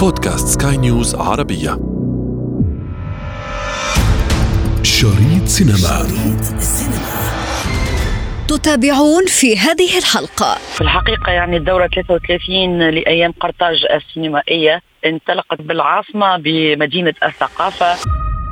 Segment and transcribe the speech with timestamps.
[0.00, 1.70] بودكاست سكاي نيوز عربية.
[4.82, 6.06] شريط سينما.
[6.08, 6.40] شريط
[8.48, 10.54] تتابعون في هذه الحلقة.
[10.74, 17.94] في الحقيقة يعني الدورة 33 لأيام قرطاج السينمائية انطلقت بالعاصمة بمدينة الثقافة.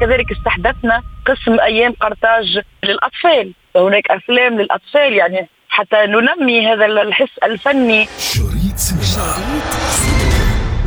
[0.00, 3.52] كذلك استحدثنا قسم أيام قرطاج للأطفال.
[3.76, 8.08] هناك أفلام للأطفال يعني حتى ننمي هذا الحس الفني.
[8.18, 9.97] شريط سينما.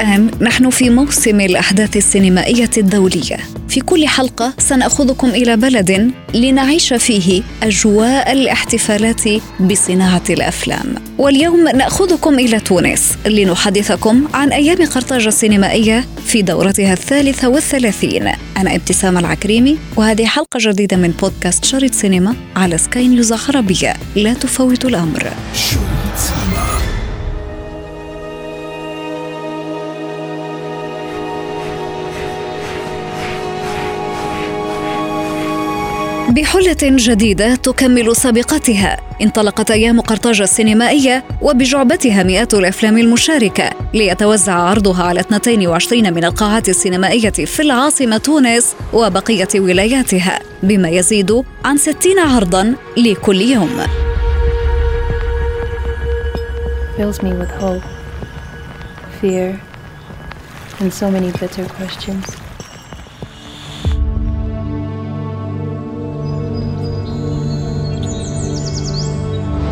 [0.00, 3.36] الآن نحن في موسم الأحداث السينمائية الدولية.
[3.68, 9.22] في كل حلقة سنأخذكم إلى بلد لنعيش فيه أجواء الاحتفالات
[9.60, 10.94] بصناعة الأفلام.
[11.18, 18.32] واليوم نأخذكم إلى تونس لنحدثكم عن أيام قرطاج السينمائية في دورتها الثالثة والثلاثين.
[18.56, 23.94] أنا ابتسام العكريمي وهذه حلقة جديدة من بودكاست شريط سينما على سكاي نيوز عربية.
[24.16, 25.30] لا تفوت الأمر.
[25.54, 25.99] شريط
[36.30, 45.20] بحلة جديدة تكمل سابقتها انطلقت أيام قرطاج السينمائية وبجعبتها مئات الأفلام المشاركة ليتوزع عرضها على
[45.20, 53.40] 22 من القاعات السينمائية في العاصمة تونس وبقية ولاياتها بما يزيد عن 60 عرضا لكل
[53.40, 53.82] يوم
[56.96, 57.82] fills me with hope,
[59.20, 59.58] fear,
[60.80, 62.26] and so many bitter questions.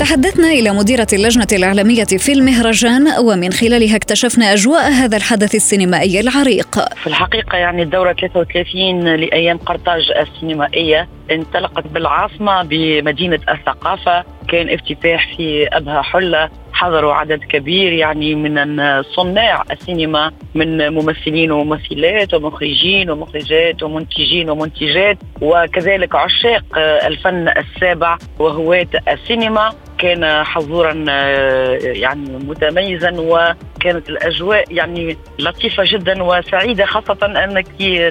[0.09, 6.95] تحدثنا إلى مديرة اللجنة الإعلامية في المهرجان ومن خلالها اكتشفنا أجواء هذا الحدث السينمائي العريق.
[6.95, 14.25] في الحقيقة يعني الدورة 33 لأيام قرطاج السينمائية انطلقت بالعاصمة بمدينة الثقافة.
[14.49, 22.35] كان افتتاح في أبها حلة حضروا عدد كبير يعني من صناع السينما من ممثلين وممثلات
[22.35, 26.65] ومخرجين ومخرجات ومنتجين ومنتجات وكذلك عشاق
[27.07, 29.73] الفن السابع وهواة السينما.
[29.99, 37.67] كان حضورا آه، يعني متميزا وكانت الأجواء يعني لطيفة جدا وسعيدة خاصة أنك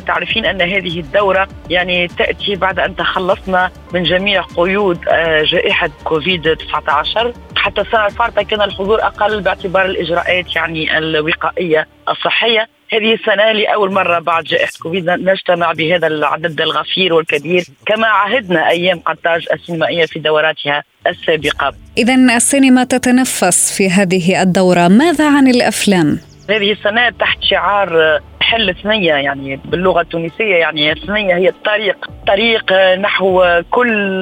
[0.07, 6.55] تعرفين أن هذه الدورة يعني تأتي بعد أن تخلصنا من جميع قيود آه، جائحة كوفيد
[6.55, 12.76] 19 حتى السنة الفارطة كان الحضور أقل باعتبار الإجراءات يعني الوقائية الصحية.
[12.91, 18.99] هذه السنة لأول مرة بعد جائحة كوفيد نجتمع بهذا العدد الغفير والكبير كما عهدنا أيام
[18.99, 26.71] قرطاج السينمائية في دوراتها السابقة إذا السينما تتنفس في هذه الدورة ماذا عن الأفلام؟ هذه
[26.71, 32.09] السنة تحت شعار حل ثنية يعني باللغة التونسية يعني الثنية هي الطريق.
[32.27, 34.21] طريق نحو كل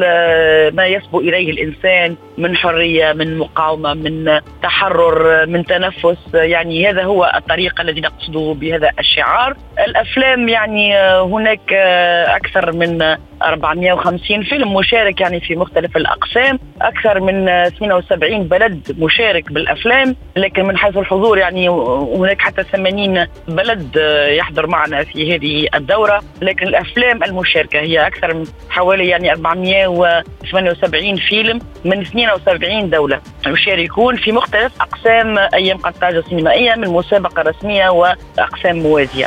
[0.74, 6.34] ما يسبو إليه الإنسان من حرية من مقاومة من تحرر من تنفس.
[6.34, 9.56] يعني هذا هو الطريق الذي نقصده بهذا الشعار.
[9.88, 11.74] الأفلام يعني هناك
[12.28, 16.59] أكثر من 450 فيلم مشارك يعني في مختلف الأقسام.
[16.81, 21.69] أكثر من 72 بلد مشارك بالأفلام لكن من حيث الحضور يعني
[22.16, 23.95] هناك حتى 80 بلد
[24.29, 26.22] يحضر معنا في هذه الدورة.
[26.41, 34.31] لكن الأفلام المشاركة هي أكثر من حوالي يعني 478 فيلم من 72 دولة يشاركون في
[34.31, 39.25] مختلف أقسام أيام قرطاج السينمائية من مسابقة رسمية وأقسام موازية.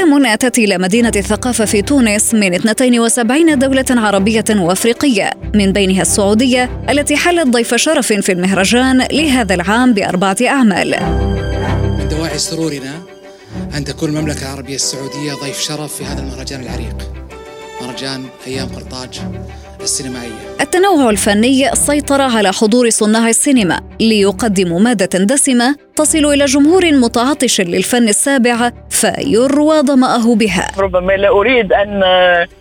[0.00, 6.82] أفلام أتت إلى مدينة الثقافة في تونس من 72 دولة عربية وأفريقية من بينها السعودية
[6.90, 10.96] التي حلت ضيف شرف في المهرجان لهذا العام بأربعة أعمال.
[11.98, 13.02] من دواعي سرورنا
[13.74, 16.96] أن تكون المملكة العربية السعودية ضيف شرف في هذا المهرجان العريق.
[17.80, 19.20] مهرجان أيام قرطاج.
[19.82, 20.50] السينمائية.
[20.60, 28.08] التنوع الفني سيطر على حضور صناع السينما ليقدموا مادة دسمة تصل إلى جمهور متعطش للفن
[28.08, 30.70] السابع فيروى ظمأه بها.
[30.78, 32.02] ربما لا أريد أن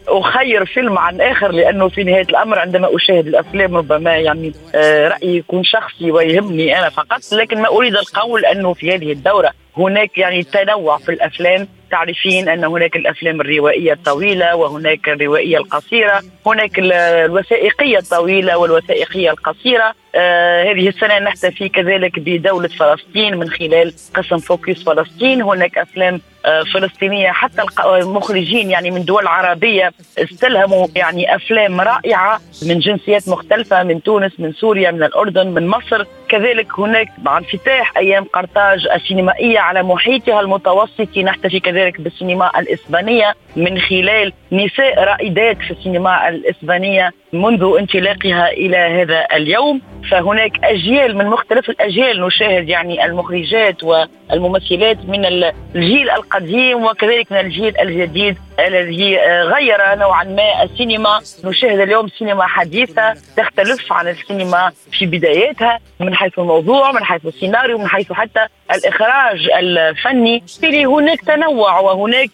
[0.07, 5.37] أخير فيلم عن آخر لأنه في نهاية الأمر عندما أشاهد الأفلام ربما يعني آه، رأيي
[5.37, 10.43] يكون شخصي ويهمني أنا فقط لكن ما أريد القول أنه في هذه الدورة هناك يعني
[10.43, 17.97] تنوع في الأفلام تعرفين أن هناك الأفلام الروائية الطويلة وهناك الروائية القصيرة هناك ال- الوثائقية
[17.97, 19.93] الطويلة والوثائقية القصيرة.
[20.15, 25.41] آه هذه السنة نحتفي كذلك بدولة فلسطين من خلال قسم فوكس فلسطين.
[25.41, 32.79] هناك أفلام آه، فلسطينية حتى المخرجين يعني من دول عربية استلهموا يعني أفلام رائعة من
[32.79, 36.05] جنسيات مختلفة من تونس من سوريا من الأردن من مصر.
[36.29, 41.17] كذلك هناك مع انفتاح أيام قرطاج السينمائية على محيطها المتوسط.
[41.17, 43.35] نحتفي كذلك بالسينما الإسبانية.
[43.55, 49.81] من خلال نساء رائدات في السينما الإسبانية منذ انطلاقها إلى هذا اليوم.
[50.11, 57.77] فهناك أجيال من مختلف الأجيال نشاهد يعني المخرجات والممثلات من الجيل القديم وكذلك من الجيل
[57.79, 61.19] الجديد الذي غير نوعا ما السينما.
[61.45, 67.77] نشاهد اليوم سينما حديثة تختلف عن السينما في بداياتها من حيث الموضوع من حيث السيناريو
[67.77, 70.43] من حيث حتى الإخراج الفني.
[70.85, 72.29] هناك تنوع وهناك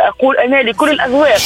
[0.00, 1.40] أقول أنا لكل الاذواق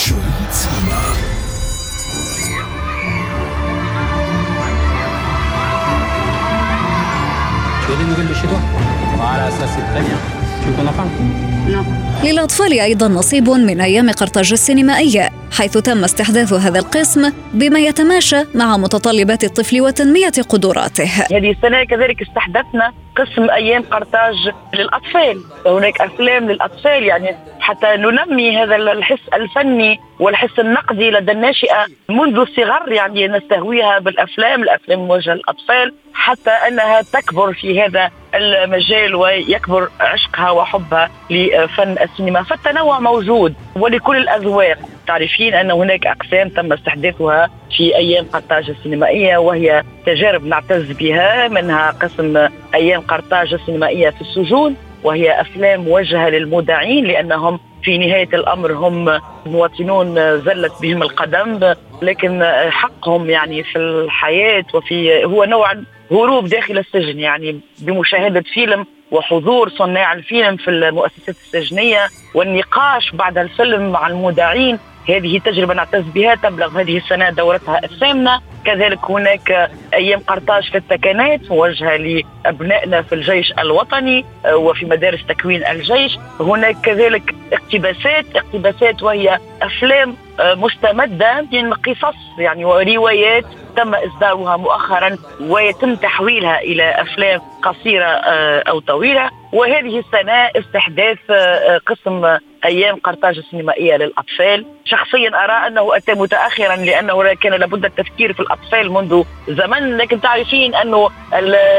[12.24, 18.76] للأطفال أيضا نصيب من أيام قرطاج السينمائية حيث تم استحداث هذا القسم بما يتماشى مع
[18.76, 21.10] متطلبات الطفل وتنمية قدراته.
[21.30, 24.34] هذه السنة كذلك استحدثنا قسم أيام قرطاج
[24.74, 25.40] للأطفال.
[25.66, 32.92] هناك أفلام للأطفال يعني حتى ننمي هذا الحس الفني والحس النقدي لدى الناشئة منذ الصغر
[32.92, 41.10] يعني نستهويها بالأفلام الأفلام موجهة للأطفال حتى أنها تكبر في هذا المجال ويكبر عشقها وحبها
[41.30, 42.42] لفن السينما.
[42.42, 44.78] فالتنوع موجود ولكل الأذواق.
[45.06, 51.90] تعرفين أن هناك أقسام تم استحداثها في أيام قرطاج السينمائية وهي تجارب نعتز بها منها
[51.90, 54.76] قسم أيام قرطاج السينمائية في السجون.
[55.04, 63.30] وهي أفلام موجهه للمودعين لأنهم في نهاية الأمر هم مواطنون زلت بهم القدم لكن حقهم
[63.30, 70.56] يعني في الحياة وفي هو نوعا هروب داخل السجن يعني بمشاهدة فيلم وحضور صناع الفيلم
[70.56, 74.78] في المؤسسات السجنية والنقاش بعد الفيلم مع المودعين
[75.08, 81.50] هذه تجربة نعتز بها تبلغ هذه السنة دورتها الثامنة كذلك هناك أيام قرطاج في الثكنات
[81.50, 86.18] موجهة لأبنائنا في الجيش الوطني آه، وفي مدارس تكوين الجيش.
[86.40, 93.44] هناك كذلك اقتباسات اقتباسات وهي أفلام آه، مستمدة من قصص يعني وروايات
[93.76, 99.30] تم إصدارها مؤخرا ويتم تحويلها إلى أفلام قصيرة آه، أو طويلة.
[99.52, 104.66] وهذه السنة استحداث آه، قسم أيام قرطاج السينمائية للأطفال.
[104.84, 110.74] شخصيا أرى أنه أتى متأخرا لأنه كان لابد التفكير في الأطفال منذ زمن لكن تعرفين
[110.74, 111.10] أنه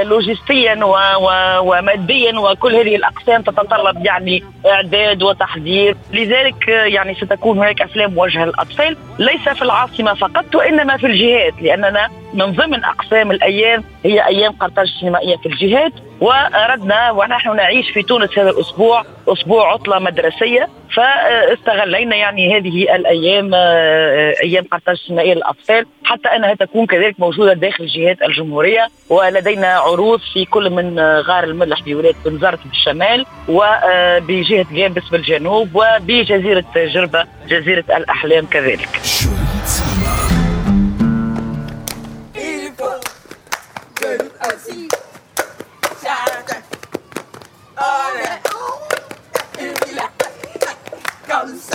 [0.04, 0.84] لوجستيا
[1.60, 5.98] وماديا وكل هذه الأقسام تتطلب يعني إعداد وتحضير.
[6.14, 11.54] لذلك آه، يعني ستكون هناك أفلام موجهة للأطفال ليس في العاصمة فقط وإنما في الجهات
[11.62, 15.92] لأننا من ضمن أقسام الأيام هي أيام قرطاج السينمائية في الجهات
[16.22, 24.36] وأردنا ونحن نعيش في تونس هذا الأسبوع أسبوع عطلة مدرسية فاستغلينا يعني هذه الأيام آه،
[24.44, 30.46] أيام قرطاج السينمائية للأطفال حتى أنها تكون كذلك موجودة داخل جهات الجمهورية ولدينا عروض في
[30.46, 38.90] كل من غار الملح بولاية بنزرت بالشمال وبجهة جابس بالجنوب وبجزيرة جربة جزيرة الأحلام كذلك.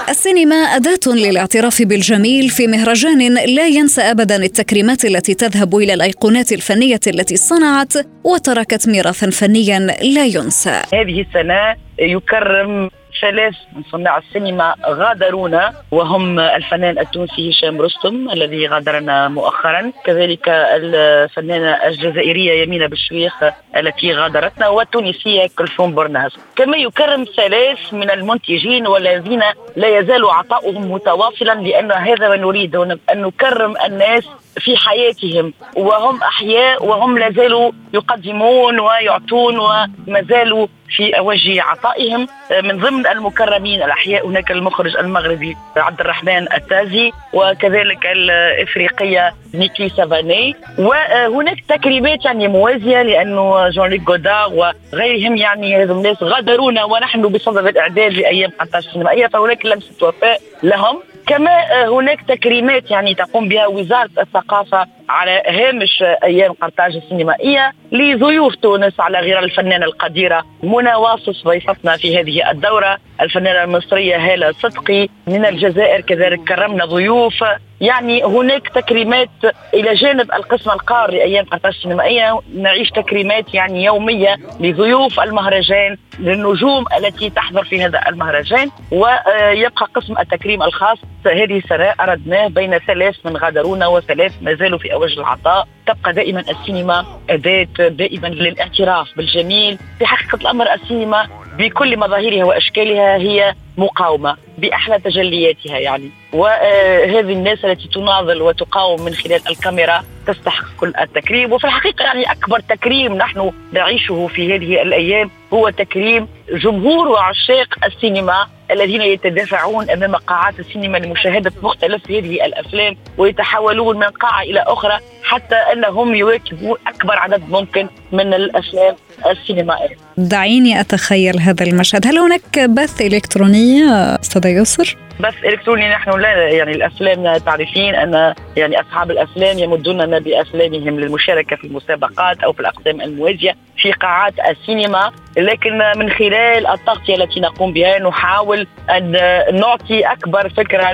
[0.08, 7.00] السينما أداة للاعتراف بالجميل في مهرجان لا ينسى أبدا التكريمات التي تذهب إلى الأيقونات الفنية
[7.06, 7.92] التي صنعت
[8.24, 10.82] وتركت ميراثا فنيا لا ينسى.
[10.94, 19.28] هذه السنة يكرم ثلاث من صناع السينما غادرونا وهم الفنان التونسي هشام رستم الذي غادرنا
[19.28, 19.92] مؤخرا.
[20.04, 23.34] كذلك الفنانة الجزائرية يمينة بشويخ
[23.76, 29.42] التي غادرتنا والتونسية كلثوم برناس كما يكرم ثلاث من المنتجين والذين
[29.76, 34.24] لا يزال عطاؤهم متواصلا لأن هذا ما نريد أن نكرم الناس
[34.58, 40.66] في حياتهم وهم أحياء وهم لا زالوا يقدمون ويعطون وما زالوا
[40.96, 42.26] في وجه عطائهم.
[42.64, 50.56] من ضمن المكرمين الأحياء هناك المخرج المغربي عبد الرحمن التازي وكذلك الإفريقية نيكي سافاني.
[50.78, 57.66] وهناك تكريمات يعني موازية لأنه جون ليك جودا وغيرهم يعني هذو الناس غادرونا ونحن بصدد
[57.66, 61.02] الإعداد لأيام قرطاج السينمائيه فهناك لمسة وفاء لهم.
[61.30, 69.00] كما هناك تكريمات يعني تقوم بها وزارة الثقافة على هامش أيام قرطاج السينمائية لضيوف تونس
[69.00, 75.08] على غير الفنانة القديرة منى واصف ضيفتنا في هذه الدورة الفنانة المصرية هالة صدقي.
[75.26, 77.44] من الجزائر كذلك كرمنا ضيوف
[77.80, 79.28] يعني هناك تكريمات
[79.74, 87.30] إلى جانب القسم القار لايام قرطاج السينمائيه نعيش تكريمات يعني يومية لضيوف المهرجان للنجوم التي
[87.30, 88.70] تحضر في هذا المهرجان.
[88.90, 94.92] ويبقى قسم التكريم الخاص هذه السنة أردناه بين ثلاث من غادرونا وثلاث ما زالوا في
[94.92, 95.68] اوج العطاء.
[95.86, 99.78] تبقى دائما السينما أداة دائما للاعتراف بالجميل.
[99.98, 101.26] في حقيقة الأمر السينما
[101.58, 106.10] بكل مظاهرها وأشكالها هي مقاومة بأحلى تجلياتها يعني.
[106.32, 111.52] وهذه الناس التي تناضل وتقاوم من خلال الكاميرا تستحق كل التكريم.
[111.52, 118.46] وفي الحقيقة يعني أكبر تكريم نحن نعيشه في هذه الأيام هو تكريم جمهور وعشاق السينما
[118.70, 124.98] الذين يتدافعون أمام قاعات السينما لمشاهدة مختلف هذه الأفلام ويتحولون من قاعة إلى أخرى.
[125.30, 128.94] حتى انهم يواكبون اكبر عدد ممكن من الافلام
[129.26, 129.96] السينمائية.
[130.16, 133.84] دعيني أتخيل هذا المشهد، هل هناك بث إلكتروني
[134.20, 141.00] أستاذ يسر؟ بث إلكتروني نحن لا يعني الأفلام تعرفين أن يعني أصحاب الأفلام يمدوننا بأفلامهم
[141.00, 147.40] للمشاركة في المسابقات أو في الاقسام الموازية في قاعات السينما لكن من خلال التغطية التي
[147.40, 149.12] نقوم بها نحاول أن
[149.60, 150.92] نعطي أكبر فكرة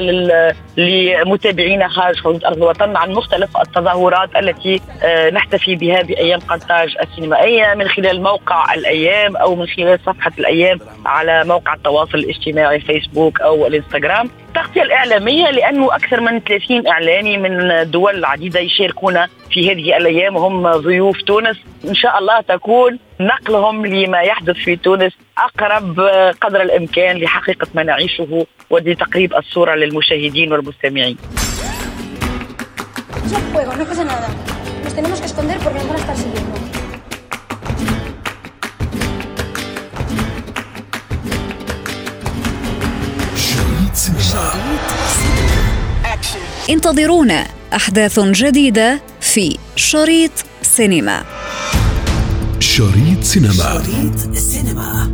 [0.76, 7.74] لمتابعينا خارج حدود أرض الوطن عن مختلف التظاهرات التي آه، نحتفي بها بأيام قرطاج السينمائيه
[7.74, 13.66] من خلال موقع الأيام أو من خلال صفحة الأيام على موقع التواصل الاجتماعي فيسبوك أو
[13.66, 14.30] الإنستغرام.
[14.48, 20.36] التغطيه الإعلامية لأنه أكثر من 30 إعلامي من دول عديده يشاركون في هذه الأيام.
[20.36, 21.56] وهم ضيوف تونس.
[21.88, 26.00] إن شاء الله تكون نقلهم لما يحدث في تونس أقرب
[26.40, 31.16] قدر الإمكان لحقيقة ما نعيشه ولتقريب الصورة للمشاهدين والمستمعين.
[46.69, 51.23] انتظرونا أحداث جديدة في شريط سينما
[52.59, 55.13] شريط سينما شريط سينما